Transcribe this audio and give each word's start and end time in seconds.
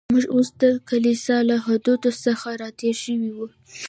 موږ 0.13 0.23
اوس 0.35 0.49
د 0.61 0.63
کلیسا 0.89 1.37
له 1.49 1.55
حدودو 1.65 2.11
څخه 2.25 2.49
را 2.61 2.69
تېر 2.79 2.95
شوي 3.03 3.31
و. 3.35 3.39